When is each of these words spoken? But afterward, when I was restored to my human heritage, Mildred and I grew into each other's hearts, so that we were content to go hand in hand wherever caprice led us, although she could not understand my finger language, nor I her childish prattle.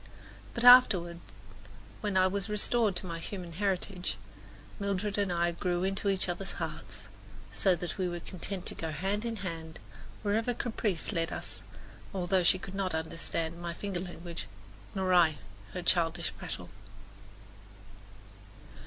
But 0.55 0.63
afterward, 0.63 1.19
when 1.99 2.17
I 2.17 2.25
was 2.25 2.49
restored 2.49 2.95
to 2.95 3.05
my 3.05 3.19
human 3.19 3.51
heritage, 3.51 4.17
Mildred 4.79 5.15
and 5.19 5.31
I 5.31 5.51
grew 5.51 5.83
into 5.83 6.09
each 6.09 6.27
other's 6.27 6.53
hearts, 6.53 7.07
so 7.53 7.75
that 7.75 7.99
we 7.99 8.07
were 8.09 8.19
content 8.19 8.65
to 8.65 8.73
go 8.73 8.89
hand 8.89 9.25
in 9.25 9.35
hand 9.45 9.77
wherever 10.23 10.55
caprice 10.55 11.11
led 11.11 11.31
us, 11.31 11.61
although 12.15 12.41
she 12.41 12.57
could 12.57 12.73
not 12.73 12.95
understand 12.95 13.61
my 13.61 13.75
finger 13.75 13.99
language, 13.99 14.47
nor 14.95 15.13
I 15.13 15.37
her 15.73 15.83
childish 15.83 16.33
prattle. 16.35 16.71